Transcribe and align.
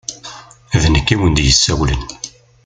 D 0.81 0.83
nekk 0.93 1.07
i 1.13 1.15
wen-d-yessawlen. 1.19 2.01